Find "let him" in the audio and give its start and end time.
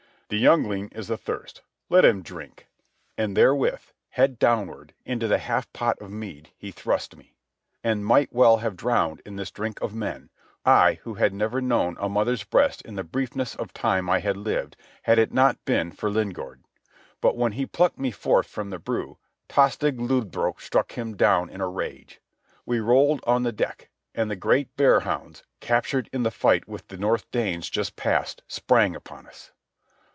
1.89-2.21